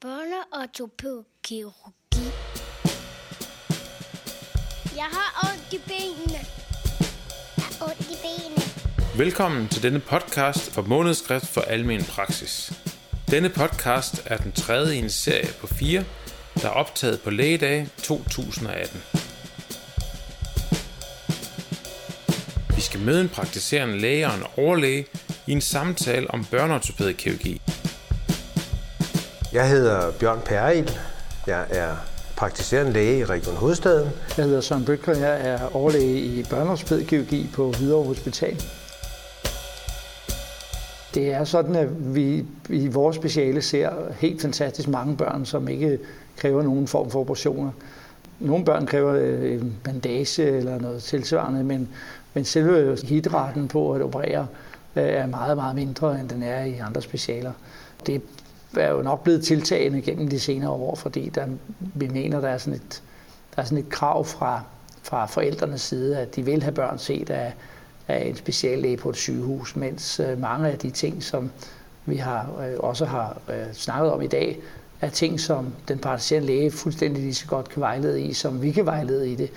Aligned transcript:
børneortopædkirurgi. 0.00 2.24
Jeg 4.96 5.04
har 5.16 5.48
ondt 5.48 5.72
i 5.72 5.78
benene. 5.88 6.40
Jeg 7.56 7.64
har 7.64 7.86
ondt 7.86 8.00
i 8.00 8.16
benene. 8.24 8.62
Velkommen 9.18 9.68
til 9.68 9.82
denne 9.82 10.00
podcast 10.00 10.74
fra 10.74 10.82
Månedsskrift 10.82 11.46
for 11.46 11.60
Almen 11.60 12.04
Praksis. 12.04 12.72
Denne 13.30 13.48
podcast 13.48 14.22
er 14.26 14.36
den 14.36 14.52
tredje 14.52 14.96
i 14.96 14.98
en 14.98 15.10
serie 15.10 15.52
på 15.60 15.66
fire, 15.66 16.04
der 16.62 16.68
er 16.68 16.72
optaget 16.72 17.20
på 17.20 17.30
lægedag 17.30 17.88
2018. 18.02 19.02
Vi 22.76 22.80
skal 22.80 23.00
møde 23.00 23.20
en 23.20 23.28
praktiserende 23.28 23.98
læge 23.98 24.26
og 24.26 24.34
en 24.34 24.44
overlæge 24.56 25.06
i 25.46 25.52
en 25.52 25.60
samtale 25.60 26.30
om 26.30 26.44
børneortopædkirurgi. 26.44 27.60
Jeg 29.52 29.68
hedder 29.68 30.12
Bjørn 30.20 30.40
Peril. 30.44 30.90
Jeg 31.46 31.66
er 31.70 31.96
praktiserende 32.36 32.92
læge 32.92 33.18
i 33.18 33.24
Region 33.24 33.56
Hovedstaden. 33.56 34.10
Jeg 34.36 34.44
hedder 34.44 34.60
Søren 34.60 34.84
Bøtker. 34.84 35.16
Jeg 35.16 35.40
er 35.48 35.76
overlæge 35.76 36.20
i 36.20 36.44
børneortopædkirurgi 36.50 37.50
på 37.54 37.70
Hvidovre 37.70 38.06
Hospital. 38.06 38.62
Det 41.14 41.32
er 41.32 41.44
sådan, 41.44 41.76
at 41.76 42.14
vi 42.14 42.44
i 42.68 42.88
vores 42.88 43.16
speciale 43.16 43.62
ser 43.62 43.90
helt 44.14 44.42
fantastisk 44.42 44.88
mange 44.88 45.16
børn, 45.16 45.44
som 45.44 45.68
ikke 45.68 45.98
kræver 46.36 46.62
nogen 46.62 46.86
form 46.86 47.10
for 47.10 47.20
operationer. 47.20 47.70
Nogle 48.40 48.64
børn 48.64 48.86
kræver 48.86 49.14
øh, 49.14 49.52
en 49.52 49.76
bandage 49.84 50.42
eller 50.42 50.78
noget 50.78 51.02
tilsvarende, 51.02 51.64
men, 51.64 51.88
men 52.34 52.44
selve 52.44 52.98
hitraten 53.04 53.68
på 53.68 53.92
at 53.92 54.02
operere 54.02 54.46
øh, 54.96 55.02
er 55.02 55.26
meget, 55.26 55.56
meget 55.56 55.74
mindre, 55.76 56.20
end 56.20 56.28
den 56.28 56.42
er 56.42 56.64
i 56.64 56.78
andre 56.78 57.02
specialer. 57.02 57.52
Det 58.06 58.22
er 58.76 58.90
jo 58.90 59.02
nok 59.02 59.22
blevet 59.22 59.44
tiltagende 59.44 60.02
gennem 60.02 60.28
de 60.28 60.40
senere 60.40 60.70
år, 60.70 60.94
fordi 60.94 61.28
der, 61.28 61.46
vi 61.94 62.08
mener, 62.08 62.40
der 62.40 62.48
er 62.48 62.58
sådan 62.58 62.74
et, 62.74 63.02
der 63.56 63.62
er 63.62 63.66
sådan 63.66 63.78
et 63.78 63.88
krav 63.88 64.24
fra, 64.24 64.62
fra 65.02 65.26
forældrenes 65.26 65.80
side, 65.80 66.18
at 66.18 66.36
de 66.36 66.44
vil 66.44 66.62
have 66.62 66.74
børn 66.74 66.98
set 66.98 67.30
af, 67.30 67.54
af 68.08 68.26
en 68.26 68.36
speciallæge 68.36 68.96
på 68.96 69.10
et 69.10 69.16
sygehus, 69.16 69.76
mens 69.76 70.20
øh, 70.20 70.40
mange 70.40 70.68
af 70.68 70.78
de 70.78 70.90
ting, 70.90 71.22
som 71.22 71.50
vi 72.06 72.16
har, 72.16 72.60
øh, 72.60 72.78
også 72.78 73.04
har 73.04 73.40
øh, 73.48 73.72
snakket 73.72 74.12
om 74.12 74.22
i 74.22 74.26
dag, 74.26 74.58
er 75.00 75.10
ting, 75.10 75.40
som 75.40 75.74
den 75.88 75.98
praktiserende 75.98 76.46
læge 76.46 76.70
fuldstændig 76.70 77.22
lige 77.22 77.34
så 77.34 77.46
godt 77.46 77.68
kan 77.68 77.80
vejlede 77.80 78.22
i, 78.22 78.32
som 78.32 78.62
vi 78.62 78.72
kan 78.72 78.86
vejlede 78.86 79.32
i 79.32 79.34
det. 79.34 79.50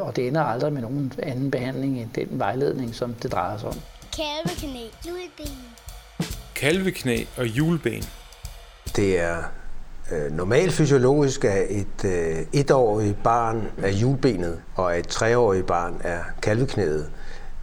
Og 0.00 0.16
det 0.16 0.28
ender 0.28 0.40
aldrig 0.40 0.72
med 0.72 0.82
nogen 0.82 1.12
anden 1.22 1.50
behandling 1.50 2.00
end 2.00 2.10
den 2.14 2.28
vejledning, 2.30 2.94
som 2.94 3.14
det 3.14 3.32
drejer 3.32 3.58
sig 3.58 3.68
om. 3.68 3.74
Kalveknæ. 4.16 4.80
Juleben. 5.08 5.58
Kalveknæ 6.54 7.24
og 7.36 7.46
juleben. 7.46 8.04
Det 8.96 9.20
er 9.20 9.36
øh, 10.12 10.32
normalt 10.32 10.72
fysiologisk, 10.72 11.44
at 11.44 11.66
et 11.70 12.04
øh, 12.04 12.46
etårigt 12.52 13.22
barn 13.22 13.68
er 13.82 13.88
hjulbenet, 13.88 14.60
og 14.74 14.98
et 14.98 15.08
treårigt 15.08 15.66
barn 15.66 16.00
er 16.04 16.20
kalveknæet. 16.42 17.10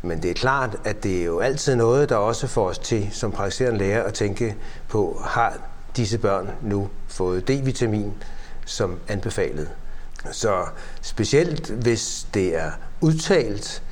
Men 0.01 0.21
det 0.21 0.31
er 0.31 0.35
klart, 0.35 0.77
at 0.85 1.03
det 1.03 1.21
er 1.21 1.25
jo 1.25 1.39
altid 1.39 1.75
noget, 1.75 2.09
der 2.09 2.15
også 2.15 2.47
får 2.47 2.69
os 2.69 2.77
til 2.79 3.09
som 3.11 3.31
praktiserende 3.31 3.79
læger 3.79 4.03
at 4.03 4.13
tænke 4.13 4.55
på, 4.89 5.21
har 5.25 5.53
disse 5.97 6.17
børn 6.17 6.51
nu 6.61 6.89
fået 7.07 7.49
D-vitamin 7.49 8.11
som 8.65 8.99
anbefalet. 9.07 9.69
Så 10.31 10.65
specielt 11.01 11.69
hvis 11.69 12.27
det 12.33 12.55
er 12.55 12.71
udtalt, 13.01 13.83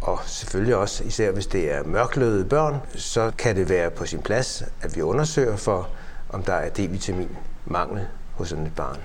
og 0.00 0.18
selvfølgelig 0.26 0.76
også 0.76 1.04
især 1.04 1.30
hvis 1.30 1.46
det 1.46 1.72
er 1.72 1.84
mørklødede 1.84 2.44
børn, 2.44 2.76
så 2.94 3.32
kan 3.38 3.56
det 3.56 3.68
være 3.68 3.90
på 3.90 4.06
sin 4.06 4.22
plads, 4.22 4.62
at 4.82 4.96
vi 4.96 5.02
undersøger 5.02 5.56
for, 5.56 5.88
om 6.32 6.42
der 6.42 6.52
er 6.52 6.70
D-vitamin 6.70 7.28
mangel 7.66 8.06
hos 8.34 8.48
sådan 8.48 8.66
et 8.66 8.74
barn. 8.76 8.98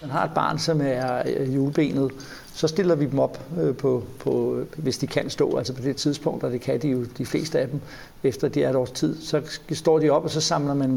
Man 0.00 0.10
har 0.10 0.24
et 0.24 0.34
barn, 0.34 0.58
som 0.58 0.80
er 0.80 1.22
øh, 1.26 1.54
julebenet, 1.54 2.10
så 2.54 2.68
stiller 2.68 2.94
vi 2.94 3.06
dem 3.06 3.18
op 3.18 3.40
øh, 3.60 3.76
på, 3.76 4.04
på, 4.20 4.62
hvis 4.76 4.98
de 4.98 5.06
kan 5.06 5.30
stå, 5.30 5.56
altså 5.56 5.74
på 5.74 5.82
det 5.82 5.96
tidspunkt, 5.96 6.44
og 6.44 6.50
det 6.50 6.60
kan 6.60 6.82
de 6.82 6.88
jo 6.88 7.04
de 7.18 7.26
fleste 7.26 7.58
af 7.58 7.68
dem, 7.68 7.80
efter 8.22 8.48
de 8.48 8.62
er 8.64 8.70
et 8.70 8.76
års 8.76 8.90
tid, 8.90 9.20
så 9.20 9.42
står 9.72 9.98
de 9.98 10.10
op, 10.10 10.24
og 10.24 10.30
så 10.30 10.40
samler 10.40 10.74
man 10.74 10.94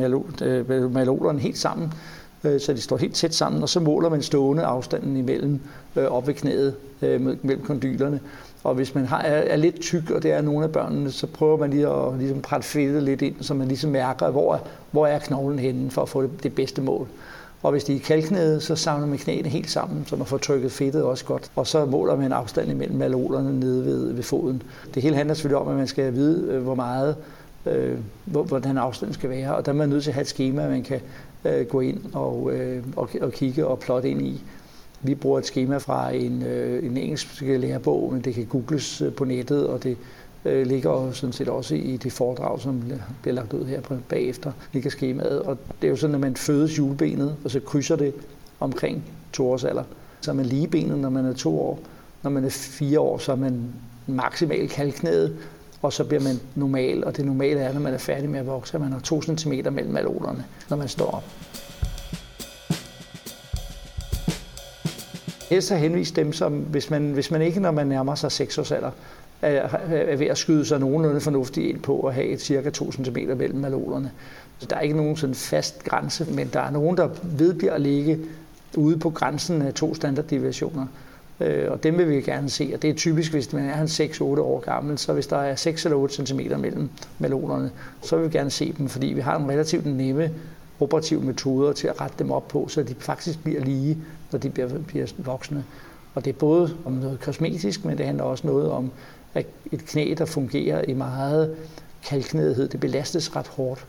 malolerne 0.91 1.39
øh, 1.39 1.43
helt 1.43 1.57
sammen, 1.57 1.93
Øh, 2.45 2.59
så 2.59 2.73
de 2.73 2.81
står 2.81 2.97
helt 2.97 3.15
tæt 3.15 3.35
sammen, 3.35 3.61
og 3.61 3.69
så 3.69 3.79
måler 3.79 4.09
man 4.09 4.21
stående 4.21 4.63
afstanden 4.63 5.17
imellem 5.17 5.59
øh, 5.95 6.05
op 6.05 6.27
ved 6.27 6.33
knæet, 6.33 6.75
øh, 7.01 7.21
mellem 7.21 7.63
kondylerne. 7.63 8.19
Og 8.63 8.75
hvis 8.75 8.95
man 8.95 9.05
har, 9.05 9.19
er, 9.21 9.55
lidt 9.55 9.81
tyk, 9.81 10.09
og 10.09 10.23
det 10.23 10.31
er 10.31 10.41
nogle 10.41 10.63
af 10.63 10.71
børnene, 10.71 11.11
så 11.11 11.27
prøver 11.27 11.57
man 11.57 11.69
lige 11.69 11.87
at 11.87 12.17
ligesom 12.17 12.41
presse 12.41 12.71
fedtet 12.71 13.03
lidt 13.03 13.21
ind, 13.21 13.35
så 13.41 13.53
man 13.53 13.67
ligesom 13.67 13.91
mærker, 13.91 14.29
hvor, 14.29 14.61
hvor 14.91 15.07
er 15.07 15.19
knoglen 15.19 15.59
henne, 15.59 15.91
for 15.91 16.01
at 16.01 16.09
få 16.09 16.21
det, 16.21 16.43
det 16.43 16.55
bedste 16.55 16.81
mål. 16.81 17.07
Og 17.63 17.71
hvis 17.71 17.83
de 17.83 17.95
er 17.95 17.99
kalknede, 17.99 18.61
så 18.61 18.75
samler 18.75 19.07
man 19.07 19.17
knæene 19.17 19.49
helt 19.49 19.71
sammen, 19.71 20.05
så 20.07 20.15
man 20.15 20.25
får 20.25 20.37
trykket 20.37 20.71
fedtet 20.71 21.03
også 21.03 21.25
godt. 21.25 21.51
Og 21.55 21.67
så 21.67 21.85
måler 21.85 22.15
man 22.15 22.31
afstanden 22.31 22.71
imellem 22.71 22.97
malolerne 22.97 23.59
nede 23.59 23.85
ved, 23.85 24.13
ved 24.13 24.23
foden. 24.23 24.63
Det 24.93 25.03
hele 25.03 25.15
handler 25.15 25.33
selvfølgelig 25.33 25.57
om, 25.57 25.67
at 25.67 25.77
man 25.77 25.87
skal 25.87 26.13
vide, 26.13 26.59
hvor 26.59 26.75
meget, 26.75 27.15
øh, 27.65 27.97
hvordan 28.25 28.77
afstanden 28.77 29.13
skal 29.13 29.29
være. 29.29 29.55
Og 29.55 29.65
der 29.65 29.71
er 29.71 29.75
man 29.75 29.89
nødt 29.89 30.03
til 30.03 30.09
at 30.09 30.13
have 30.13 30.21
et 30.21 30.27
schema, 30.27 30.69
man 30.69 30.83
kan 30.83 30.99
øh, 31.45 31.65
gå 31.65 31.79
ind 31.79 31.99
og, 32.13 32.51
øh, 32.53 32.83
og, 32.95 33.09
og 33.21 33.31
kigge 33.31 33.67
og 33.67 33.79
plotte 33.79 34.09
ind 34.09 34.21
i. 34.21 34.43
Vi 35.01 35.15
bruger 35.15 35.39
et 35.39 35.45
schema 35.45 35.77
fra 35.77 36.11
en, 36.11 36.43
øh, 36.43 36.85
en 36.85 36.97
engelsk 36.97 37.41
lærebog, 37.41 38.13
men 38.13 38.21
det 38.21 38.33
kan 38.33 38.45
googles 38.45 39.01
øh, 39.01 39.13
på 39.13 39.25
nettet, 39.25 39.67
og 39.67 39.83
det 39.83 39.97
øh, 40.45 40.67
ligger 40.67 41.11
sådan 41.11 41.33
set 41.33 41.49
også 41.49 41.75
i 41.75 41.97
det 41.97 42.11
foredrag, 42.11 42.61
som 42.61 42.83
bliver 43.21 43.35
lagt 43.35 43.53
ud 43.53 43.65
her 43.65 43.81
på 43.81 43.97
bagefter, 44.09 44.51
ligger 44.73 44.89
skemaet. 44.89 45.41
Og 45.41 45.57
det 45.81 45.87
er 45.87 45.91
jo 45.91 45.95
sådan, 45.95 46.15
at 46.15 46.21
man 46.21 46.35
fødes 46.35 46.77
julebenet, 46.77 47.35
og 47.43 47.51
så 47.51 47.59
krydser 47.59 47.95
det 47.95 48.13
omkring 48.59 49.03
to 49.33 49.51
års 49.51 49.63
alder. 49.63 49.83
Så 50.21 50.31
er 50.31 50.35
man 50.35 50.45
ligebenet, 50.45 50.99
når 50.99 51.09
man 51.09 51.25
er 51.25 51.33
to 51.33 51.61
år. 51.61 51.79
Når 52.23 52.29
man 52.29 52.45
er 52.45 52.49
fire 52.49 52.99
år, 52.99 53.17
så 53.17 53.31
er 53.31 53.35
man 53.35 53.61
maksimalt 54.07 54.71
kalknæet, 54.71 55.35
og 55.81 55.93
så 55.93 56.03
bliver 56.03 56.23
man 56.23 56.39
normal, 56.55 57.03
og 57.03 57.17
det 57.17 57.25
normale 57.25 57.59
er, 57.59 57.73
når 57.73 57.81
man 57.81 57.93
er 57.93 57.97
færdig 57.97 58.29
med 58.29 58.39
at 58.39 58.47
vokse, 58.47 58.73
at 58.75 58.81
man 58.81 58.91
har 58.91 58.99
2 58.99 59.21
cm 59.21 59.53
mellem 59.71 59.97
alolerne, 59.97 60.45
når 60.69 60.77
man 60.77 60.87
står 60.87 61.11
op. 61.11 61.23
helst 65.49 65.67
så 65.67 65.75
henvist 65.75 66.15
dem, 66.15 66.33
som 66.33 66.53
hvis 66.53 66.89
man, 66.89 67.11
hvis 67.11 67.31
man 67.31 67.41
ikke, 67.41 67.59
når 67.59 67.71
man 67.71 67.87
nærmer 67.87 68.15
sig 68.15 68.31
6 68.31 68.57
års 68.57 68.71
alder, 68.71 68.91
er, 69.41 69.77
er 69.89 70.15
ved 70.15 70.27
at 70.27 70.37
skyde 70.37 70.65
sig 70.65 70.79
nogenlunde 70.79 71.21
fornuftigt 71.21 71.67
ind 71.67 71.79
på 71.79 71.99
at 71.99 72.13
have 72.13 72.27
et 72.27 72.41
cirka 72.41 72.69
2 72.69 72.91
cm 72.91 73.17
mellem 73.37 73.59
malolerne. 73.59 74.11
Så 74.59 74.67
der 74.69 74.75
er 74.75 74.81
ikke 74.81 74.97
nogen 74.97 75.17
sådan 75.17 75.35
fast 75.35 75.83
grænse, 75.83 76.25
men 76.31 76.49
der 76.53 76.59
er 76.59 76.71
nogen, 76.71 76.97
der 76.97 77.09
vedbliver 77.23 77.73
at 77.73 77.81
ligge 77.81 78.19
ude 78.77 78.97
på 78.97 79.09
grænsen 79.09 79.61
af 79.61 79.73
to 79.73 79.95
standarddeviationer. 79.95 80.85
Øh, 81.39 81.71
og 81.71 81.83
dem 81.83 81.97
vil 81.97 82.09
vi 82.09 82.21
gerne 82.21 82.49
se, 82.49 82.71
og 82.73 82.81
det 82.81 82.89
er 82.89 82.93
typisk, 82.93 83.31
hvis 83.31 83.53
man 83.53 83.65
er 83.65 83.85
6-8 83.85 84.23
år 84.23 84.59
gammel, 84.59 84.97
så 84.97 85.13
hvis 85.13 85.27
der 85.27 85.37
er 85.37 85.55
6 85.55 85.85
eller 85.85 85.97
8 85.97 86.25
cm 86.25 86.39
mellem 86.39 86.89
melonerne, 87.19 87.71
så 88.01 88.17
vil 88.17 88.25
vi 88.25 88.37
gerne 88.37 88.49
se 88.49 88.73
dem, 88.77 88.89
fordi 88.89 89.07
vi 89.07 89.21
har 89.21 89.37
en 89.37 89.49
relativt 89.49 89.85
nemme 89.85 90.31
operative 90.79 91.21
metoder 91.21 91.73
til 91.73 91.87
at 91.87 92.01
rette 92.01 92.15
dem 92.19 92.31
op 92.31 92.47
på, 92.47 92.67
så 92.67 92.83
de 92.83 92.95
faktisk 92.99 93.43
bliver 93.43 93.61
lige, 93.61 93.97
når 94.31 94.39
de 94.39 94.49
bliver, 94.49 94.79
bliver 94.87 95.07
voksne. 95.17 95.65
Og 96.15 96.25
det 96.25 96.35
er 96.35 96.39
både 96.39 96.77
om 96.85 96.93
noget 96.93 97.19
kosmetisk, 97.19 97.85
men 97.85 97.97
det 97.97 98.05
handler 98.05 98.23
også 98.23 98.47
noget 98.47 98.71
om 98.71 98.91
at 99.33 99.45
et 99.71 99.85
knæ, 99.85 100.15
der 100.17 100.25
fungerer 100.25 100.81
i 100.87 100.93
meget 100.93 101.55
kalknedhed. 102.09 102.67
Det 102.67 102.79
belastes 102.79 103.35
ret 103.35 103.47
hårdt 103.47 103.85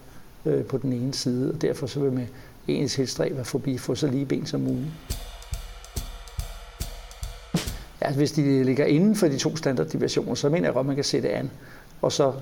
øh, 0.47 0.65
på 0.65 0.79
den 0.79 0.93
ene 0.93 1.15
side, 1.15 1.53
og 1.53 1.63
derfor 1.63 1.87
så 1.87 2.01
vil 2.01 2.13
man 2.13 2.29
ens 2.69 2.93
tilstræbe 2.93 3.41
at 3.41 3.47
forbi 3.47 3.79
få 3.79 3.95
så 3.95 4.07
lige 4.07 4.27
ben 4.27 4.47
som 4.47 4.61
muligt 4.61 4.91
altså 8.07 8.19
hvis 8.21 8.33
de 8.33 8.65
ligger 8.65 8.85
inden 8.85 9.17
for 9.17 9.29
de 9.29 9.39
to 9.39 9.57
standarddivisioner, 9.57 10.35
så 10.35 10.49
mener 10.49 10.67
jeg 10.67 10.75
godt, 10.75 10.85
at 10.85 10.87
man 10.87 10.95
kan 10.95 11.05
sætte 11.05 11.31
an 11.31 11.51
og 12.03 12.13
så 12.13 12.33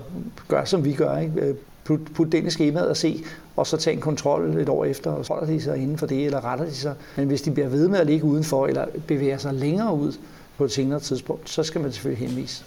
gør, 0.47 0.65
som 0.65 0.85
vi 0.85 0.93
gør. 0.93 1.17
Ikke? 1.17 1.33
Øh, 1.41 1.55
put, 1.83 1.99
put 2.15 2.31
den 2.31 2.47
i 2.47 2.49
skemaet 2.49 2.89
og 2.89 2.97
se, 2.97 3.23
og 3.55 3.67
så 3.67 3.77
tage 3.77 3.93
en 3.95 4.01
kontrol 4.01 4.57
et 4.57 4.69
år 4.69 4.85
efter, 4.85 5.11
og 5.11 5.25
holder 5.27 5.47
de 5.47 5.61
sig 5.61 5.77
inden 5.77 5.97
for 5.97 6.05
det, 6.05 6.25
eller 6.25 6.45
retter 6.45 6.65
de 6.65 6.75
sig. 6.75 6.95
Men 7.15 7.27
hvis 7.27 7.41
de 7.41 7.51
bliver 7.51 7.69
ved 7.69 7.87
med 7.87 7.99
at 7.99 8.07
ligge 8.07 8.25
udenfor, 8.25 8.67
eller 8.67 8.85
bevæger 9.07 9.37
sig 9.37 9.53
længere 9.53 9.95
ud 9.95 10.13
på 10.57 10.65
et 10.65 10.71
senere 10.71 10.99
tidspunkt, 10.99 11.49
så 11.49 11.63
skal 11.63 11.81
man 11.81 11.91
selvfølgelig 11.91 12.27
henvise. 12.27 12.63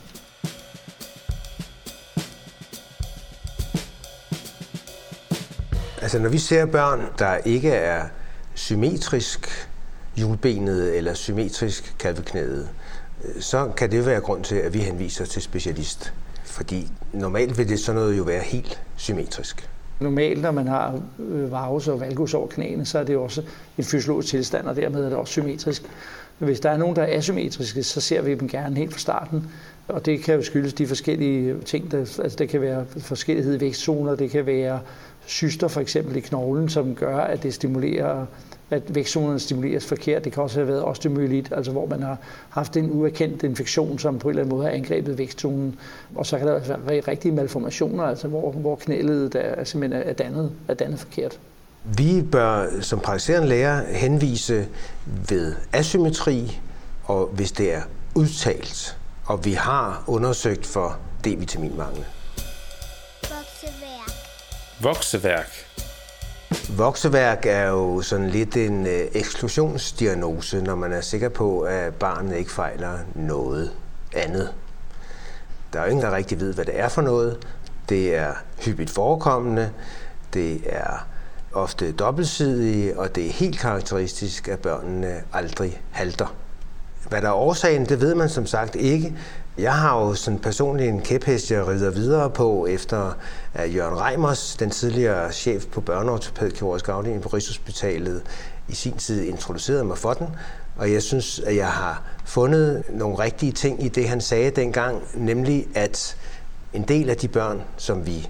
Altså 6.02 6.18
når 6.18 6.28
vi 6.28 6.38
ser 6.38 6.66
børn, 6.66 7.00
der 7.18 7.36
ikke 7.36 7.70
er 7.70 8.04
symmetrisk 8.54 9.68
hjulbenet 10.16 10.96
eller 10.96 11.14
symmetrisk 11.14 11.94
kalveknæet, 11.98 12.68
så 13.40 13.70
kan 13.76 13.90
det 13.90 14.06
være 14.06 14.20
grund 14.20 14.44
til, 14.44 14.56
at 14.56 14.74
vi 14.74 14.78
henviser 14.78 15.24
til 15.24 15.42
specialist. 15.42 16.12
Fordi 16.44 16.88
normalt 17.12 17.58
vil 17.58 17.68
det 17.68 17.80
sådan 17.80 18.00
noget 18.00 18.18
jo 18.18 18.22
være 18.22 18.42
helt 18.42 18.82
symmetrisk. 18.96 19.70
Normalt, 20.00 20.42
når 20.42 20.50
man 20.50 20.66
har 20.66 21.00
øh, 21.18 21.52
varus 21.52 21.88
og 21.88 22.00
valgus 22.00 22.34
over 22.34 22.48
knæene, 22.48 22.86
så 22.86 22.98
er 22.98 23.04
det 23.04 23.16
også 23.16 23.42
en 23.78 23.84
fysiologisk 23.84 24.28
tilstand, 24.28 24.66
og 24.66 24.76
dermed 24.76 25.04
er 25.04 25.08
det 25.08 25.18
også 25.18 25.32
symmetrisk. 25.32 25.82
Men 26.38 26.46
hvis 26.46 26.60
der 26.60 26.70
er 26.70 26.76
nogen, 26.76 26.96
der 26.96 27.02
er 27.02 27.18
asymmetriske, 27.18 27.82
så 27.82 28.00
ser 28.00 28.22
vi 28.22 28.34
dem 28.34 28.48
gerne 28.48 28.76
helt 28.76 28.92
fra 28.92 28.98
starten 28.98 29.44
Og 29.88 30.06
det 30.06 30.22
kan 30.22 30.34
jo 30.34 30.42
skyldes 30.42 30.72
de 30.72 30.86
forskellige 30.86 31.60
ting. 31.60 31.90
Der, 31.90 31.98
altså 31.98 32.36
det 32.38 32.48
kan 32.48 32.60
være 32.60 32.86
forskellighed 32.98 33.54
i 33.56 33.60
vækstzoner, 33.60 34.14
det 34.14 34.30
kan 34.30 34.46
være 34.46 34.80
syster 35.28 35.68
for 35.68 35.80
eksempel 35.80 36.16
i 36.16 36.20
knoglen, 36.20 36.68
som 36.68 36.94
gør, 36.94 37.16
at 37.18 37.42
det 37.42 37.54
stimulerer 37.54 38.26
at 38.70 38.94
vækstzonerne 38.94 39.38
stimuleres 39.38 39.86
forkert. 39.86 40.24
Det 40.24 40.32
kan 40.32 40.42
også 40.42 40.58
have 40.58 40.68
været 40.68 40.84
osteomyelit, 40.84 41.52
altså 41.52 41.72
hvor 41.72 41.86
man 41.86 42.02
har 42.02 42.18
haft 42.48 42.76
en 42.76 42.90
uerkendt 42.92 43.42
infektion, 43.42 43.98
som 43.98 44.18
på 44.18 44.28
en 44.28 44.30
eller 44.30 44.42
anden 44.42 44.56
måde 44.56 44.66
har 44.66 44.72
angrebet 44.72 45.18
vækstzonen. 45.18 45.78
Og 46.14 46.26
så 46.26 46.38
kan 46.38 46.46
der 46.46 46.76
være 46.76 47.00
rigtige 47.00 47.32
malformationer, 47.32 48.04
altså 48.04 48.28
hvor, 48.28 48.50
hvor 48.50 48.76
knælet 48.76 49.34
er, 49.34 49.64
simpelthen 49.64 50.02
er 50.02 50.12
dannet, 50.12 50.52
er 50.68 50.74
dannet 50.74 50.98
forkert. 50.98 51.38
Vi 51.84 52.22
bør 52.32 52.66
som 52.80 53.00
praktiserende 53.00 53.48
læger 53.48 53.82
henvise 53.86 54.66
ved 55.28 55.54
asymmetri, 55.72 56.60
og 57.04 57.26
hvis 57.26 57.52
det 57.52 57.74
er 57.74 57.82
udtalt, 58.14 58.96
og 59.24 59.44
vi 59.44 59.52
har 59.52 60.04
undersøgt 60.06 60.66
for 60.66 60.96
D-vitaminmangel. 61.26 62.04
Vokseværk. 64.80 65.50
Vokseværk. 66.76 67.46
Er 67.46 67.66
jo 67.66 68.00
sådan 68.00 68.28
lidt 68.30 68.56
en 68.56 68.86
øh, 68.86 69.06
eksklusionsdiagnose, 69.12 70.62
når 70.62 70.74
man 70.74 70.92
er 70.92 71.00
sikker 71.00 71.28
på, 71.28 71.60
at 71.60 71.94
barnet 71.94 72.36
ikke 72.36 72.50
fejler 72.50 72.98
noget 73.14 73.72
andet. 74.14 74.54
Der 75.72 75.80
er 75.80 75.84
jo 75.84 75.90
ingen, 75.90 76.04
der 76.04 76.16
rigtig 76.16 76.40
ved, 76.40 76.54
hvad 76.54 76.64
det 76.64 76.80
er 76.80 76.88
for 76.88 77.02
noget. 77.02 77.46
Det 77.88 78.16
er 78.16 78.32
hyppigt 78.64 78.90
forekommende, 78.90 79.70
det 80.34 80.60
er 80.66 81.06
ofte 81.52 81.92
dobbeltsidige, 81.92 82.98
og 82.98 83.14
det 83.14 83.26
er 83.26 83.30
helt 83.30 83.58
karakteristisk, 83.58 84.48
at 84.48 84.58
børnene 84.58 85.22
aldrig 85.32 85.82
halter. 85.90 86.34
Hvad 87.08 87.22
der 87.22 87.28
er 87.28 87.32
årsagen, 87.32 87.86
det 87.86 88.00
ved 88.00 88.14
man 88.14 88.28
som 88.28 88.46
sagt 88.46 88.76
ikke. 88.76 89.14
Jeg 89.58 89.74
har 89.74 89.98
jo 89.98 90.14
sådan 90.14 90.38
personligt 90.38 90.88
en 90.88 91.00
kæphest, 91.00 91.50
jeg 91.50 91.66
rider 91.66 91.90
videre 91.90 92.30
på, 92.30 92.66
efter 92.66 93.12
at 93.54 93.74
Jørgen 93.74 94.00
Reimers, 94.00 94.56
den 94.56 94.70
tidligere 94.70 95.32
chef 95.32 95.66
på 95.66 95.80
børneortopædkirurgisk 95.80 96.88
afdeling 96.88 97.22
på 97.22 97.28
Rigshospitalet, 97.28 98.22
i 98.68 98.74
sin 98.74 98.96
tid 98.96 99.22
introducerede 99.24 99.84
mig 99.84 99.98
for 99.98 100.12
den. 100.12 100.26
Og 100.76 100.92
jeg 100.92 101.02
synes, 101.02 101.40
at 101.40 101.56
jeg 101.56 101.68
har 101.68 102.02
fundet 102.24 102.82
nogle 102.90 103.18
rigtige 103.18 103.52
ting 103.52 103.84
i 103.84 103.88
det, 103.88 104.08
han 104.08 104.20
sagde 104.20 104.50
dengang, 104.50 105.02
nemlig 105.14 105.66
at 105.74 106.16
en 106.72 106.82
del 106.82 107.10
af 107.10 107.16
de 107.16 107.28
børn, 107.28 107.62
som 107.76 108.06
vi 108.06 108.28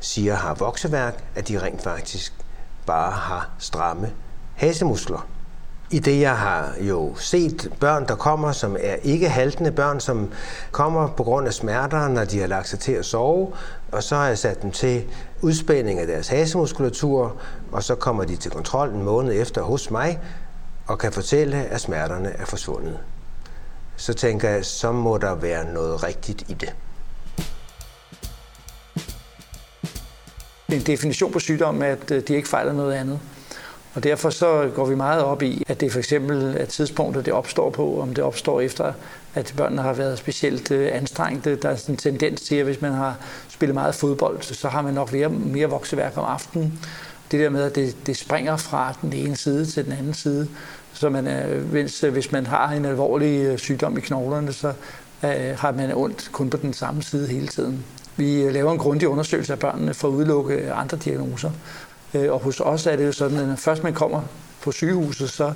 siger 0.00 0.34
har 0.34 0.54
vokseværk, 0.54 1.24
at 1.34 1.48
de 1.48 1.62
rent 1.62 1.82
faktisk 1.82 2.32
bare 2.86 3.12
har 3.12 3.50
stramme 3.58 4.10
hasemuskler. 4.54 5.28
I 5.90 5.98
det 5.98 6.20
jeg 6.20 6.38
har 6.38 6.74
jo 6.80 7.14
set 7.16 7.70
børn, 7.80 8.08
der 8.08 8.14
kommer, 8.14 8.52
som 8.52 8.76
er 8.80 8.94
ikke 8.94 9.28
haltende 9.28 9.72
børn, 9.72 10.00
som 10.00 10.32
kommer 10.70 11.08
på 11.08 11.22
grund 11.24 11.46
af 11.46 11.54
smerter, 11.54 12.08
når 12.08 12.24
de 12.24 12.40
har 12.40 12.46
lagt 12.46 12.68
sig 12.68 12.78
til 12.78 12.92
at 12.92 13.04
sove, 13.04 13.52
og 13.92 14.02
så 14.02 14.16
har 14.16 14.26
jeg 14.28 14.38
sat 14.38 14.62
dem 14.62 14.70
til 14.70 15.04
udspænding 15.42 16.00
af 16.00 16.06
deres 16.06 16.28
hasemuskulatur, 16.28 17.36
og 17.72 17.82
så 17.82 17.94
kommer 17.94 18.24
de 18.24 18.36
til 18.36 18.50
kontrol 18.50 18.88
en 18.88 19.02
måned 19.02 19.40
efter 19.40 19.62
hos 19.62 19.90
mig, 19.90 20.20
og 20.86 20.98
kan 20.98 21.12
fortælle, 21.12 21.56
at 21.56 21.80
smerterne 21.80 22.28
er 22.28 22.44
forsvundet. 22.44 22.98
Så 23.96 24.14
tænker 24.14 24.50
jeg, 24.50 24.64
så 24.64 24.92
må 24.92 25.18
der 25.18 25.34
være 25.34 25.72
noget 25.74 26.02
rigtigt 26.02 26.44
i 26.48 26.54
det. 26.54 26.74
en 30.68 30.82
definition 30.82 31.32
på 31.32 31.38
sygdommen, 31.38 31.82
at 31.82 32.10
øh, 32.10 32.22
de 32.28 32.34
ikke 32.34 32.48
fejler 32.48 32.72
noget 32.72 32.94
andet. 32.94 33.20
Og 33.96 34.02
derfor 34.02 34.30
så 34.30 34.70
går 34.74 34.86
vi 34.86 34.94
meget 34.94 35.22
op 35.22 35.42
i, 35.42 35.62
at 35.68 35.80
det 35.80 35.92
for 35.92 35.98
eksempel 35.98 36.56
er 36.58 36.64
tidspunktet, 36.64 37.24
det 37.26 37.32
opstår 37.32 37.70
på, 37.70 38.00
om 38.00 38.14
det 38.14 38.24
opstår 38.24 38.60
efter, 38.60 38.92
at 39.34 39.54
børnene 39.56 39.82
har 39.82 39.92
været 39.92 40.18
specielt 40.18 40.70
øh, 40.70 40.88
anstrengte. 40.92 41.56
Der 41.56 41.68
er 41.68 41.76
sådan 41.76 41.94
en 41.94 41.96
tendens 41.96 42.40
til, 42.40 42.54
at 42.54 42.64
hvis 42.64 42.80
man 42.80 42.92
har 42.92 43.16
spillet 43.48 43.74
meget 43.74 43.94
fodbold, 43.94 44.42
så 44.42 44.68
har 44.68 44.82
man 44.82 44.94
nok 44.94 45.12
mere, 45.12 45.28
mere 45.28 45.66
vokseværk 45.66 46.16
om 46.16 46.24
aftenen. 46.24 46.80
Det 47.30 47.40
der 47.40 47.50
med, 47.50 47.62
at 47.62 47.74
det, 47.74 47.96
det 48.06 48.16
springer 48.16 48.56
fra 48.56 48.94
den 49.02 49.12
ene 49.12 49.36
side 49.36 49.66
til 49.66 49.84
den 49.84 49.92
anden 49.92 50.14
side. 50.14 50.48
Så 50.92 51.08
man 51.08 51.26
er, 51.26 51.46
hvis, 51.58 52.00
hvis 52.00 52.32
man 52.32 52.46
har 52.46 52.72
en 52.72 52.84
alvorlig 52.84 53.40
øh, 53.40 53.58
sygdom 53.58 53.98
i 53.98 54.00
knoglerne, 54.00 54.52
så 54.52 54.72
øh, 55.22 55.58
har 55.58 55.72
man 55.72 55.94
ondt 55.94 56.28
kun 56.32 56.50
på 56.50 56.56
den 56.56 56.72
samme 56.72 57.02
side 57.02 57.28
hele 57.28 57.48
tiden. 57.48 57.84
Vi 58.16 58.42
øh, 58.42 58.52
laver 58.52 58.72
en 58.72 58.78
grundig 58.78 59.08
undersøgelse 59.08 59.52
af 59.52 59.58
børnene 59.58 59.94
for 59.94 60.08
at 60.08 60.12
udelukke 60.12 60.72
andre 60.72 60.96
diagnoser. 60.96 61.50
Øh, 62.16 62.32
og 62.32 62.40
hos 62.40 62.60
os 62.60 62.86
er 62.86 62.96
det 62.96 63.06
jo 63.06 63.12
sådan, 63.12 63.38
at 63.38 63.48
når 63.48 63.56
først 63.56 63.82
man 63.82 63.94
kommer 63.94 64.22
på 64.62 64.72
sygehuset, 64.72 65.30
så 65.30 65.52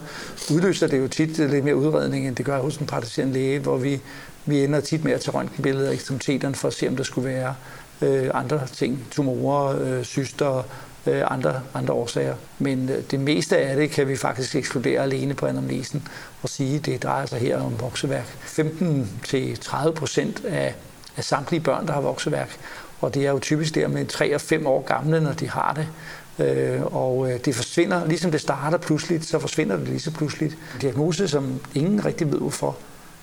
udløser 0.51 0.87
det 0.87 0.99
jo 0.99 1.09
tit 1.09 1.39
lidt 1.39 1.65
mere 1.65 1.77
udredning, 1.77 2.29
end 2.29 2.37
det 2.37 2.47
gør 2.47 2.61
hos 2.61 2.77
en 2.77 2.87
praktiserende 2.87 3.35
læge, 3.35 3.59
hvor 3.59 3.77
vi, 3.77 4.01
vi 4.47 4.65
ender 4.65 4.81
tit 4.81 5.05
med 5.05 5.13
at 5.13 5.21
tage 5.21 5.37
røntgenbilleder 5.37 5.89
af 5.89 5.95
ekstremiteterne 5.95 6.55
for 6.55 6.69
at 6.69 6.75
se, 6.75 6.89
om 6.89 6.97
der 6.97 7.05
skulle 7.05 7.29
være 7.29 7.55
øh, 8.03 8.31
andre 8.35 8.61
ting, 8.67 9.07
tumorer, 9.11 9.83
øh, 9.83 10.05
syster, 10.05 10.63
øh, 11.07 11.23
andre, 11.31 11.61
andre 11.75 11.95
årsager. 11.95 12.35
Men 12.59 12.89
øh, 12.89 13.03
det 13.11 13.21
meste 13.21 13.57
af 13.57 13.77
det 13.77 13.91
kan 13.91 14.09
vi 14.09 14.17
faktisk 14.17 14.55
ekskludere 14.55 15.03
alene 15.03 15.35
på 15.35 15.47
anamnesen 15.47 16.09
og 16.43 16.49
sige, 16.49 16.77
at 16.77 16.87
det 16.87 17.03
drejer 17.03 17.27
sig 17.27 17.41
her 17.41 17.61
om 17.61 17.81
vokseværk. 17.81 18.27
15-30 18.45 19.91
procent 19.91 20.45
af, 20.45 20.75
af 21.17 21.25
samtlige 21.25 21.61
børn, 21.61 21.87
der 21.87 21.93
har 21.93 22.01
vokseværk, 22.01 22.59
og 23.01 23.15
det 23.15 23.27
er 23.27 23.31
jo 23.31 23.39
typisk 23.39 23.75
der 23.75 23.89
med 23.89 24.07
3 24.07 24.35
og 24.35 24.41
5 24.41 24.67
år 24.67 24.83
gamle, 24.83 25.21
når 25.21 25.33
de 25.33 25.49
har 25.49 25.73
det. 25.73 25.89
Øh, 26.41 26.83
og 26.83 27.33
øh, 27.33 27.41
det 27.45 27.55
forsvinder, 27.55 28.07
ligesom 28.07 28.31
det 28.31 28.41
starter 28.41 28.79
pludseligt, 28.79 29.25
så 29.25 29.39
forsvinder 29.39 29.77
det 29.77 29.89
lige 29.89 30.01
så 30.01 30.11
pludseligt. 30.11 30.57
Diagnose, 30.81 31.29
som 31.29 31.61
ingen 31.75 32.05
rigtig 32.05 32.33
ved, 32.33 32.39
hvorfor 32.39 32.77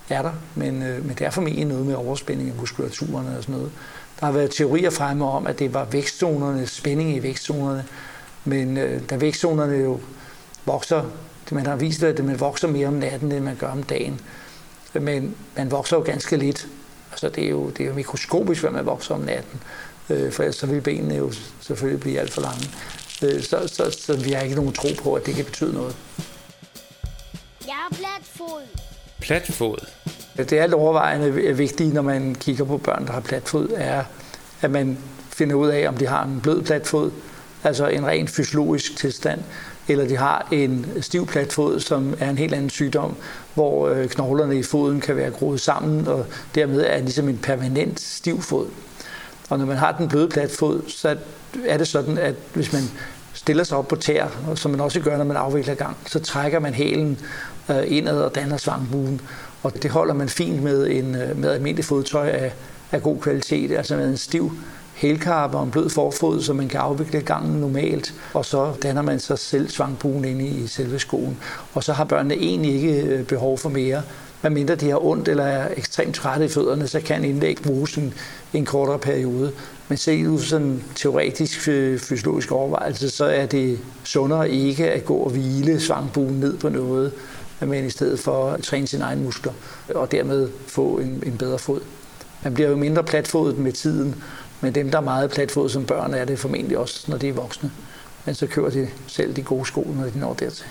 er 0.10 0.22
der, 0.22 0.32
men, 0.56 0.84
øh, 0.84 1.06
men 1.06 1.16
det 1.16 1.28
er 1.28 1.30
formentlig 1.30 1.66
noget 1.66 1.86
med 1.86 1.96
overspænding 1.96 2.50
i 2.50 2.54
muskulaturen 2.60 3.28
og 3.28 3.44
sådan 3.44 3.56
noget. 3.56 3.72
Der 4.20 4.26
har 4.26 4.34
været 4.34 4.52
teorier 4.52 4.90
fremme 4.90 5.26
om, 5.26 5.48
at 5.48 5.60
det 5.60 5.74
var 5.74 5.86
vækstzonerne, 5.86 6.68
spænding 6.68 7.16
i 7.16 7.24
vækstzonerne, 7.24 7.86
men 8.46 8.78
øh, 8.78 9.02
da 9.10 9.16
vækstzonerne 9.16 9.76
jo 9.76 10.00
vokser, 10.66 11.02
det 11.46 11.52
man 11.52 11.66
har 11.66 11.76
vist, 11.76 12.04
at 12.04 12.26
man 12.26 12.40
vokser 12.40 12.68
mere 12.68 12.88
om 12.88 12.94
natten, 12.94 13.32
end 13.32 13.44
man 13.44 13.56
gør 13.56 13.68
om 13.68 13.84
dagen, 13.84 14.20
men 14.94 15.36
man 15.58 15.72
vokser 15.72 15.98
jo 15.98 16.04
ganske 16.04 16.38
lidt. 16.38 16.68
Altså 17.12 17.30
det 17.30 17.46
er 17.46 17.50
jo, 17.50 17.70
det 17.70 17.84
er 17.84 17.88
jo 17.88 17.94
mikroskopisk, 17.94 18.62
hvad 18.62 18.72
man 18.72 18.86
vokser 18.86 19.16
om 19.16 19.22
natten, 19.22 19.60
øh, 20.10 20.32
for 20.32 20.44
ellers 20.44 20.56
så 20.56 20.66
vil 20.66 20.82
benene 20.82 21.16
jo 21.16 21.32
selvfølgelig 21.62 22.00
blive 22.00 22.20
alt 22.20 22.34
for 22.34 22.42
lange. 22.42 22.70
Øh, 23.24 23.44
så, 23.44 23.68
så, 23.68 23.98
så 24.00 24.16
vi 24.16 24.32
har 24.32 24.42
ikke 24.42 24.56
nogen 24.56 24.74
tro 24.74 24.88
på, 25.04 25.14
at 25.14 25.26
det 25.26 25.36
kan 25.36 25.46
betyde 25.46 25.74
noget. 25.74 25.96
Jeg 27.68 27.76
har 27.76 27.90
platfod. 27.90 28.62
Platfod. 29.20 29.78
Det 30.38 30.54
er 30.54 30.64
alt 30.64 30.74
overvejende 30.74 31.32
vigtigt, 31.58 31.94
når 31.94 32.02
man 32.02 32.36
kigger 32.36 32.66
på 32.66 32.78
børn, 32.78 33.06
der 33.06 33.14
har 33.14 33.20
platfod, 33.20 33.70
er, 33.76 34.04
at 34.62 34.72
man 34.72 34.98
finder 35.30 35.56
ud 35.56 35.68
af, 35.68 35.88
om 35.88 35.98
de 35.98 36.08
har 36.08 36.24
en 36.24 36.42
blød 36.42 36.62
platfod, 36.62 37.12
altså 37.64 37.88
en 37.88 38.06
ren 38.06 38.28
fysiologisk 38.28 38.98
tilstand, 38.98 39.42
eller 39.88 40.08
de 40.08 40.18
har 40.18 40.48
en 40.52 40.86
stiv 41.02 41.28
platfod, 41.28 41.80
som 41.80 42.16
er 42.20 42.30
en 42.30 42.38
helt 42.38 42.54
anden 42.54 42.70
sygdom, 42.70 43.16
hvor 43.54 43.88
øh, 43.88 44.10
knoglerne 44.10 44.60
i 44.60 44.64
foden 44.64 45.02
kan 45.02 45.16
være 45.16 45.32
groet 45.32 45.62
sammen, 45.62 46.08
og 46.08 46.26
dermed 46.56 46.86
er 46.86 46.96
det 46.96 47.04
ligesom 47.04 47.30
en 47.30 47.38
permanent 47.38 48.00
stiv 48.00 48.42
fod. 48.42 48.68
Og 49.50 49.60
når 49.60 49.66
man 49.66 49.78
har 49.78 49.92
den 49.92 50.08
bløde 50.08 50.30
platfod, 50.30 50.82
så 50.88 51.18
er 51.66 51.78
det 51.78 51.88
sådan, 51.88 52.18
at 52.18 52.36
hvis 52.54 52.74
man 52.74 52.84
stiller 53.48 53.64
sig 53.64 53.78
op 53.78 53.88
på 53.88 53.96
tær, 53.96 54.28
som 54.56 54.72
man 54.72 54.82
også 54.82 55.00
gør, 55.00 55.18
når 55.18 55.24
man 55.24 55.38
afvikler 55.38 55.76
gang, 55.76 55.98
så 56.08 56.20
trækker 56.20 56.60
man 56.60 56.74
hælen 56.74 57.20
øh, 57.70 57.84
indad 57.88 58.22
og 58.22 58.36
danner 58.36 58.58
svangbuen. 58.58 59.22
Og 59.64 59.84
det 59.84 59.92
holder 59.92 60.14
man 60.14 60.30
fint 60.30 60.64
med, 60.64 60.88
en, 60.88 61.16
øh, 61.16 61.38
med 61.38 61.50
almindelig 61.52 61.86
fodtøj 61.86 62.30
af, 62.30 62.54
af 62.92 63.02
god 63.02 63.20
kvalitet, 63.20 63.72
altså 63.72 63.96
med 63.96 64.10
en 64.10 64.18
stiv 64.18 64.52
hælkarpe 64.96 65.58
og 65.58 65.64
en 65.64 65.72
blød 65.72 65.90
forfod, 65.90 66.42
så 66.42 66.54
man 66.54 66.68
kan 66.68 66.80
afvikle 66.80 67.22
gangen 67.22 67.62
normalt, 67.62 68.14
og 68.34 68.46
så 68.46 68.74
danner 68.84 69.02
man 69.02 69.20
sig 69.20 69.40
selv 69.40 69.70
svangbuen 69.70 70.26
inde 70.26 70.48
i 70.48 70.68
selve 70.68 71.00
skoen. 71.00 71.38
Og 71.74 71.84
så 71.84 71.94
har 71.94 72.04
børnene 72.04 72.36
egentlig 72.36 72.76
ikke 72.76 73.02
øh, 73.02 73.26
behov 73.26 73.58
for 73.58 73.70
mere. 73.70 74.02
Men 74.42 74.54
mindre 74.54 74.76
de 74.76 74.90
har 74.90 75.06
ondt 75.06 75.28
eller 75.28 75.44
er 75.44 75.68
ekstremt 75.78 76.16
trætte 76.16 76.46
i 76.46 76.50
fødderne, 76.50 76.88
så 76.88 77.02
kan 77.02 77.24
indlæg 77.24 77.58
bruges 77.64 77.96
en, 77.96 78.14
en 78.54 78.66
kortere 78.66 79.00
periode. 79.00 79.52
Men 79.90 79.98
set 79.98 80.28
ud 80.28 80.40
sådan 80.40 80.84
teoretisk 80.96 81.68
øh, 81.68 82.00
fysiologisk 82.00 82.52
overvejelse, 82.52 83.10
så 83.10 83.26
er 83.26 83.46
det 83.46 83.80
sundere 84.04 84.50
ikke 84.50 84.92
at 84.92 85.06
gå 85.06 85.16
og 85.16 85.30
hvile 85.30 85.80
svangbuen 85.80 86.40
ned 86.40 86.58
på 86.58 86.70
noget, 86.70 87.14
men 87.60 87.86
i 87.86 87.90
stedet 87.90 88.20
for 88.20 88.50
at 88.50 88.64
træne 88.64 88.88
sine 88.88 89.04
egne 89.04 89.24
muskler 89.24 89.54
og 89.96 90.12
dermed 90.12 90.50
få 90.68 90.98
en, 90.98 91.24
en 91.26 91.38
bedre 91.38 91.60
fod. 91.60 91.82
Man 92.44 92.54
bliver 92.54 92.70
jo 92.70 92.76
mindre 92.76 93.04
platfodet 93.04 93.58
med 93.58 93.72
tiden, 93.72 94.24
men 94.62 94.76
dem, 94.76 94.92
der 94.92 94.98
er 94.98 95.02
meget 95.02 95.32
platfodet 95.32 95.72
som 95.72 95.86
børn, 95.86 96.14
er 96.14 96.26
det 96.26 96.40
formentlig 96.40 96.78
også, 96.78 97.12
når 97.12 97.18
de 97.18 97.28
er 97.28 97.34
voksne. 97.34 97.72
Men 98.26 98.36
så 98.36 98.48
kører 98.48 98.70
de 98.70 98.88
selv 99.08 99.36
de 99.36 99.44
gode 99.44 99.66
sko, 99.66 99.88
når 100.00 100.04
de 100.04 100.20
når 100.20 100.34
dertil. 100.34 100.66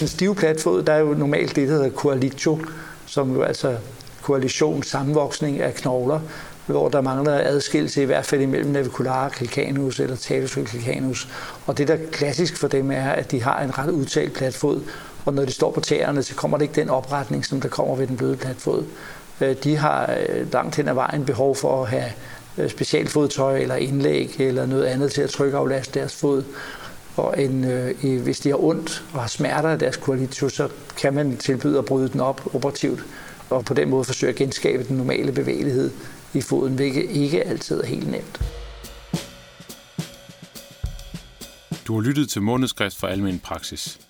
Den 0.00 0.08
stive 0.08 0.34
platfod, 0.34 0.82
der 0.82 0.92
er 0.92 0.98
jo 0.98 1.14
normalt 1.14 1.56
det, 1.56 1.68
der 1.68 1.74
hedder 1.74 1.90
coalitio, 1.90 2.60
som 3.06 3.34
jo 3.34 3.42
altså 3.42 3.76
koalition, 4.26 4.82
sammenvoksning 4.82 5.60
af 5.60 5.74
knogler, 5.74 6.20
hvor 6.66 6.88
der 6.88 7.00
mangler 7.00 7.32
adskillelse 7.32 8.02
i 8.02 8.04
hvert 8.04 8.26
fald 8.26 8.40
imellem 8.40 8.70
navicular 8.70 9.28
calcanus 9.28 10.00
eller 10.00 10.16
talus 10.16 10.50
calcanus. 10.50 11.28
Og 11.66 11.78
det, 11.78 11.88
der 11.88 11.94
er 11.94 11.98
klassisk 12.12 12.56
for 12.56 12.68
dem, 12.68 12.90
er, 12.90 13.10
at 13.10 13.30
de 13.30 13.42
har 13.42 13.62
en 13.62 13.78
ret 13.78 13.90
udtalt 13.90 14.32
platfod, 14.32 14.80
og 15.24 15.34
når 15.34 15.44
de 15.44 15.52
står 15.52 15.70
på 15.70 15.80
tæerne, 15.80 16.22
så 16.22 16.34
kommer 16.34 16.56
det 16.58 16.64
ikke 16.64 16.80
den 16.80 16.90
opretning, 16.90 17.46
som 17.46 17.60
der 17.60 17.68
kommer 17.68 17.96
ved 17.96 18.06
den 18.06 18.16
bløde 18.16 18.36
platfod. 18.36 18.84
Øh, 19.40 19.56
de 19.64 19.76
har 19.76 20.14
øh, 20.28 20.52
langt 20.52 20.76
hen 20.76 20.88
ad 20.88 20.94
vejen 20.94 21.24
behov 21.24 21.56
for 21.56 21.82
at 21.82 21.88
have 21.88 22.10
øh, 22.58 22.70
specialfodtøj 22.70 23.58
eller 23.58 23.74
indlæg 23.74 24.36
eller 24.38 24.66
noget 24.66 24.84
andet 24.84 25.12
til 25.12 25.22
at 25.22 25.30
trykke 25.30 25.56
aflaste 25.56 26.00
deres 26.00 26.14
fod. 26.14 26.42
Og 27.16 27.42
en, 27.42 27.64
øh, 27.64 28.22
hvis 28.22 28.40
de 28.40 28.48
har 28.48 28.64
ondt 28.64 29.04
og 29.14 29.20
har 29.20 29.28
smerter 29.28 29.68
af 29.68 29.78
deres 29.78 29.96
koalitus, 29.96 30.52
så 30.52 30.68
kan 30.96 31.14
man 31.14 31.36
tilbyde 31.36 31.78
at 31.78 31.84
bryde 31.84 32.08
den 32.08 32.20
op 32.20 32.54
operativt 32.54 33.04
og 33.50 33.64
på 33.64 33.74
den 33.74 33.90
måde 33.90 34.04
forsøge 34.04 34.30
at 34.30 34.36
genskabe 34.36 34.84
den 34.84 34.96
normale 34.96 35.32
bevægelighed 35.32 35.90
i 36.34 36.40
foden, 36.40 36.74
hvilket 36.74 37.10
ikke 37.10 37.44
altid 37.44 37.80
er 37.80 37.86
helt 37.86 38.10
nemt. 38.10 38.42
Du 41.86 41.94
har 41.94 42.00
lyttet 42.00 42.28
til 42.28 42.42
månedskrift 42.42 42.96
for 42.96 43.06
almen 43.06 43.38
praksis. 43.38 44.00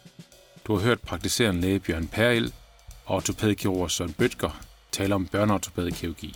Du 0.66 0.76
har 0.76 0.83
hørt 0.83 1.00
praktiserende 1.00 1.61
læge 1.61 1.81
Bjørn 1.81 2.07
Peril 2.07 2.52
og 3.05 3.16
ortopædkirurg 3.16 3.90
Søren 3.90 4.12
Bøtger 4.12 4.61
tale 4.93 5.14
om 5.14 5.26
børneortopædkirurgi. 5.26 6.35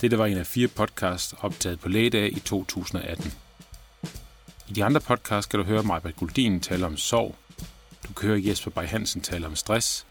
Dette 0.00 0.18
var 0.18 0.26
en 0.26 0.36
af 0.36 0.46
fire 0.46 0.68
podcasts 0.68 1.34
optaget 1.40 1.80
på 1.80 1.88
lægedag 1.88 2.36
i 2.36 2.40
2018. 2.40 3.32
I 4.68 4.72
de 4.72 4.84
andre 4.84 5.00
podcasts 5.00 5.50
kan 5.50 5.60
du 5.60 5.66
høre 5.66 5.82
Majbert 5.82 6.16
Guldin 6.16 6.60
tale 6.60 6.86
om 6.86 6.96
sorg, 6.96 7.34
du 8.08 8.12
kan 8.12 8.28
høre 8.28 8.42
Jesper 8.44 8.70
Bay 8.70 8.86
Hansen 8.86 9.20
tale 9.20 9.46
om 9.46 9.56
stress, 9.56 10.06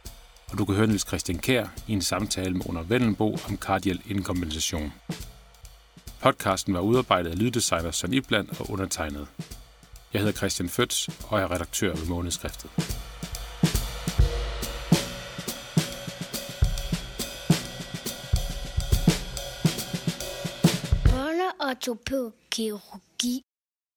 og 0.53 0.59
du 0.59 0.65
kan 0.65 0.75
høre 0.75 0.87
Niels 0.87 1.07
Christian 1.07 1.39
Kær 1.39 1.67
i 1.87 1.93
en 1.93 2.01
samtale 2.01 2.53
med 2.53 2.69
Under 2.69 2.83
Vellenbo 2.83 3.37
om 3.49 3.57
kardial 3.57 4.01
inkompensation. 4.05 4.93
Podcasten 6.21 6.73
var 6.73 6.79
udarbejdet 6.79 7.31
af 7.31 7.39
lyddesigner 7.39 7.91
Søren 7.91 8.13
Ibland 8.13 8.49
og 8.59 8.71
undertegnet. 8.71 9.27
Jeg 10.13 10.21
hedder 10.21 10.33
Christian 10.33 10.69
Føds 10.69 11.09
og 11.29 11.39
er 11.39 11.51
redaktør 11.51 11.95
ved 11.95 12.07
Månedskriftet. 12.07 12.69
Børneortopædkirurgi 21.03 23.43